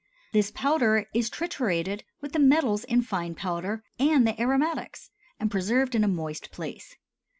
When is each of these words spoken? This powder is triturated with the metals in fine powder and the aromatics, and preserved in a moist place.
This 0.33 0.49
powder 0.49 1.05
is 1.13 1.29
triturated 1.29 2.01
with 2.21 2.31
the 2.33 2.39
metals 2.39 2.83
in 2.85 3.03
fine 3.03 3.35
powder 3.35 3.83
and 3.99 4.25
the 4.25 4.41
aromatics, 4.41 5.11
and 5.39 5.51
preserved 5.51 5.93
in 5.93 6.03
a 6.03 6.07
moist 6.07 6.49
place. 6.49 6.95